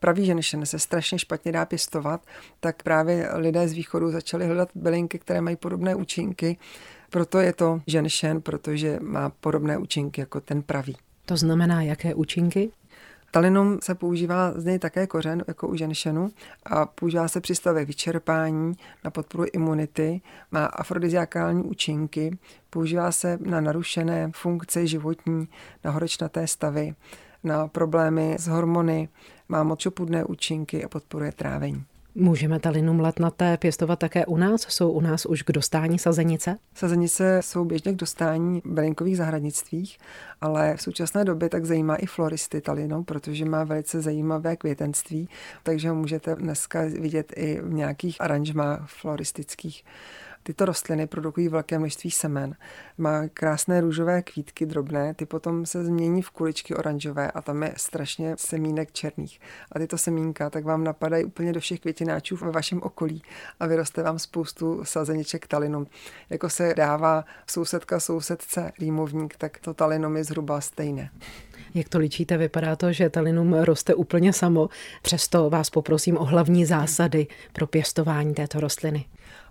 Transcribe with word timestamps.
pravý 0.00 0.26
ženšen 0.26 0.66
se 0.66 0.78
strašně 0.78 1.18
špatně 1.18 1.52
dá 1.52 1.64
pěstovat, 1.64 2.20
tak 2.60 2.82
právě 2.82 3.28
lidé 3.34 3.68
z 3.68 3.72
východu 3.72 4.10
začali 4.10 4.46
hledat 4.46 4.68
bylinky, 4.74 5.18
které 5.18 5.40
mají 5.40 5.56
podobné 5.56 5.94
účinky. 5.94 6.56
Proto 7.10 7.38
je 7.38 7.52
to 7.52 7.80
ženšen, 7.86 8.40
protože 8.40 8.98
má 9.02 9.30
podobné 9.40 9.78
účinky 9.78 10.20
jako 10.20 10.40
ten 10.40 10.62
pravý. 10.62 10.96
To 11.26 11.36
znamená, 11.36 11.82
jaké 11.82 12.14
účinky? 12.14 12.70
Talinum 13.32 13.78
se 13.82 13.94
používá 13.94 14.52
z 14.52 14.64
něj 14.64 14.78
také 14.78 15.06
kořen, 15.06 15.44
jako 15.48 15.68
u 15.68 15.76
ženšenu, 15.76 16.30
a 16.64 16.86
používá 16.86 17.28
se 17.28 17.40
při 17.40 17.54
stavech 17.54 17.86
vyčerpání, 17.86 18.74
na 19.04 19.10
podporu 19.10 19.44
imunity, 19.52 20.20
má 20.50 20.66
afrodiziakální 20.66 21.62
účinky, 21.62 22.38
používá 22.70 23.12
se 23.12 23.38
na 23.40 23.60
narušené 23.60 24.30
funkce 24.34 24.86
životní, 24.86 25.48
na 25.84 25.90
horečnaté 25.90 26.46
stavy, 26.46 26.94
na 27.44 27.68
problémy 27.68 28.36
s 28.38 28.46
hormony, 28.46 29.08
má 29.48 29.62
močopudné 29.62 30.24
účinky 30.24 30.84
a 30.84 30.88
podporuje 30.88 31.32
trávení. 31.32 31.84
Můžeme 32.14 32.60
talinum 32.60 33.00
letnaté 33.00 33.56
pěstovat 33.56 33.98
také 33.98 34.26
u 34.26 34.36
nás? 34.36 34.66
Jsou 34.68 34.90
u 34.90 35.00
nás 35.00 35.26
už 35.26 35.42
k 35.42 35.52
dostání 35.52 35.98
sazenice? 35.98 36.56
Sazenice 36.74 37.40
jsou 37.42 37.64
běžně 37.64 37.92
k 37.92 37.96
dostání 37.96 38.60
v 38.64 38.70
bylinkových 38.70 39.16
zahradnictvích, 39.16 39.98
ale 40.40 40.76
v 40.76 40.82
současné 40.82 41.24
době 41.24 41.48
tak 41.48 41.64
zajímá 41.64 41.96
i 41.96 42.06
floristy 42.06 42.60
talinou, 42.60 43.02
protože 43.02 43.44
má 43.44 43.64
velice 43.64 44.00
zajímavé 44.00 44.56
květenství, 44.56 45.28
takže 45.62 45.88
ho 45.88 45.94
můžete 45.94 46.34
dneska 46.34 46.80
vidět 47.00 47.32
i 47.36 47.60
v 47.62 47.72
nějakých 47.72 48.20
aranžmách 48.20 48.88
floristických. 48.88 49.84
Tyto 50.42 50.64
rostliny 50.64 51.06
produkují 51.06 51.48
velké 51.48 51.78
množství 51.78 52.10
semen. 52.10 52.56
Má 52.98 53.28
krásné 53.28 53.80
růžové 53.80 54.22
kvítky 54.22 54.66
drobné, 54.66 55.14
ty 55.14 55.26
potom 55.26 55.66
se 55.66 55.84
změní 55.84 56.22
v 56.22 56.30
kuličky 56.30 56.74
oranžové 56.74 57.30
a 57.30 57.42
tam 57.42 57.62
je 57.62 57.74
strašně 57.76 58.34
semínek 58.38 58.92
černých. 58.92 59.40
A 59.72 59.78
tyto 59.78 59.98
semínka 59.98 60.50
tak 60.50 60.64
vám 60.64 60.84
napadají 60.84 61.24
úplně 61.24 61.52
do 61.52 61.60
všech 61.60 61.80
květináčů 61.80 62.36
ve 62.36 62.50
vašem 62.50 62.82
okolí 62.82 63.22
a 63.60 63.66
vyroste 63.66 64.02
vám 64.02 64.18
spoustu 64.18 64.84
sazeniček 64.84 65.46
talinum. 65.46 65.86
Jako 66.30 66.50
se 66.50 66.74
dává 66.76 67.24
sousedka 67.46 68.00
sousedce 68.00 68.72
rýmovník, 68.78 69.36
tak 69.36 69.58
to 69.58 69.74
talinum 69.74 70.16
je 70.16 70.24
zhruba 70.24 70.60
stejné. 70.60 71.10
Jak 71.74 71.88
to 71.88 71.98
ličíte, 71.98 72.36
vypadá 72.36 72.76
to, 72.76 72.92
že 72.92 73.10
talinum 73.10 73.54
roste 73.54 73.94
úplně 73.94 74.32
samo. 74.32 74.68
Přesto 75.02 75.50
vás 75.50 75.70
poprosím 75.70 76.18
o 76.18 76.24
hlavní 76.24 76.66
zásady 76.66 77.26
pro 77.52 77.66
pěstování 77.66 78.34
této 78.34 78.60
rostliny. 78.60 79.04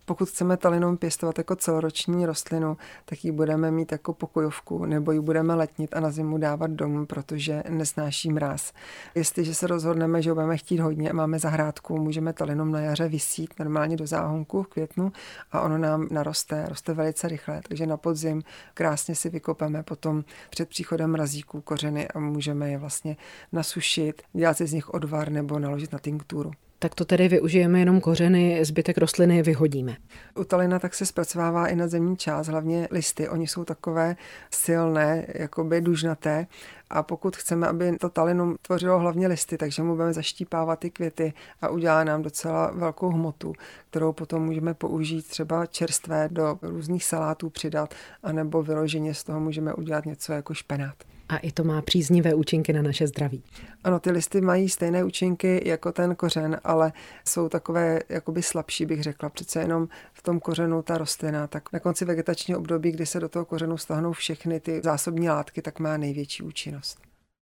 Pokud 0.10 0.30
chceme 0.30 0.58
talinum 0.58 0.98
pěstovat 0.98 1.38
jako 1.38 1.56
celoroční 1.56 2.26
rostlinu, 2.26 2.78
tak 3.06 3.26
ji 3.26 3.32
budeme 3.32 3.72
mít 3.72 3.92
jako 3.92 4.14
pokojovku 4.14 4.86
nebo 4.86 5.12
ji 5.12 5.20
budeme 5.20 5.56
letnit 5.56 5.96
a 5.96 6.00
na 6.00 6.12
zimu 6.12 6.38
dávat 6.38 6.72
domů, 6.72 7.06
protože 7.06 7.64
nesnáší 7.70 8.32
mráz. 8.32 8.74
Jestliže 9.16 9.56
se 9.56 9.68
rozhodneme, 9.68 10.22
že 10.22 10.34
budeme 10.34 10.58
chtít 10.58 10.80
hodně 10.80 11.10
a 11.10 11.14
máme 11.14 11.40
zahrádku, 11.40 11.98
můžeme 11.98 12.34
talinum 12.34 12.72
na 12.72 12.80
jaře 12.80 13.08
vysít 13.08 13.54
normálně 13.60 13.98
do 13.98 14.08
záhonku 14.08 14.64
v 14.64 14.68
květnu 14.68 15.12
a 15.52 15.62
ono 15.62 15.78
nám 15.78 16.08
naroste, 16.12 16.66
roste 16.70 16.94
velice 16.94 17.28
rychle, 17.28 17.62
takže 17.68 17.86
na 17.86 17.98
podzim 17.98 18.44
krásně 18.74 19.16
si 19.16 19.30
vykopeme 19.30 19.84
potom 19.84 20.24
před 20.50 20.70
příchodem 20.70 21.12
mrazíků 21.12 21.62
kořeny 21.62 22.08
a 22.08 22.20
můžeme 22.20 22.72
je 22.72 22.78
vlastně 22.78 23.18
nasušit, 23.52 24.22
dělat 24.34 24.58
si 24.58 24.68
z 24.68 24.74
nich 24.74 24.90
odvar 24.90 25.32
nebo 25.32 25.60
naložit 25.60 25.92
na 25.92 26.00
tinkturu 26.00 26.52
tak 26.80 26.96
to 26.96 27.06
tedy 27.06 27.28
využijeme 27.28 27.80
jenom 27.80 28.02
kořeny, 28.02 28.66
zbytek 28.66 28.98
rostliny 28.98 29.42
vyhodíme. 29.42 29.96
U 30.36 30.44
talina 30.44 30.80
tak 30.80 30.94
se 30.94 31.06
zpracovává 31.06 31.68
i 31.68 31.76
nadzemní 31.76 32.18
část, 32.18 32.48
hlavně 32.48 32.88
listy. 32.92 33.30
Oni 33.30 33.48
jsou 33.48 33.66
takové 33.66 34.16
silné, 34.52 35.26
jakoby 35.36 35.82
dužnaté 35.82 36.48
a 36.90 37.04
pokud 37.04 37.38
chceme, 37.38 37.68
aby 37.68 37.98
to 37.98 38.10
talinum 38.10 38.56
tvořilo 38.62 39.00
hlavně 39.00 39.28
listy, 39.28 39.58
takže 39.58 39.84
mu 39.84 39.94
budeme 39.96 40.14
zaštípávat 40.14 40.80
ty 40.80 40.90
květy 40.90 41.34
a 41.62 41.70
udělá 41.70 42.04
nám 42.04 42.22
docela 42.22 42.72
velkou 42.72 43.10
hmotu, 43.10 43.54
kterou 43.90 44.14
potom 44.14 44.44
můžeme 44.44 44.74
použít 44.74 45.28
třeba 45.28 45.66
čerstvé 45.66 46.30
do 46.32 46.60
různých 46.62 47.06
salátů 47.06 47.50
přidat, 47.50 47.94
anebo 48.24 48.64
vyloženě 48.64 49.14
z 49.14 49.24
toho 49.24 49.40
můžeme 49.40 49.74
udělat 49.74 50.06
něco 50.06 50.34
jako 50.34 50.54
špenát. 50.54 50.96
A 51.30 51.38
i 51.38 51.52
to 51.52 51.64
má 51.64 51.82
příznivé 51.82 52.34
účinky 52.34 52.74
na 52.74 52.82
naše 52.82 53.08
zdraví. 53.08 53.44
Ano, 53.84 54.00
ty 54.00 54.12
listy 54.12 54.42
mají 54.42 54.70
stejné 54.70 55.04
účinky 55.04 55.62
jako 55.70 55.92
ten 55.92 56.16
kořen, 56.16 56.60
ale 56.64 56.94
jsou 57.26 57.50
takové 57.50 58.00
jakoby 58.10 58.44
slabší, 58.44 58.86
bych 58.86 59.04
řekla. 59.04 59.30
Přece 59.30 59.60
jenom 59.60 59.88
v 60.14 60.24
tom 60.24 60.40
kořenu 60.40 60.82
ta 60.82 60.98
rostlina, 60.98 61.48
tak 61.48 61.74
na 61.74 61.80
konci 61.80 62.06
vegetačního 62.06 62.60
období, 62.60 62.92
kdy 62.92 63.06
se 63.06 63.20
do 63.20 63.30
toho 63.30 63.46
kořenu 63.46 63.78
stáhnou 63.78 64.14
všechny 64.14 64.60
ty 64.60 64.82
zásobní 64.84 65.30
látky, 65.30 65.62
tak 65.62 65.80
má 65.80 65.98
největší 65.98 66.44
účinnost. 66.44 66.79
podcast. 66.80 67.09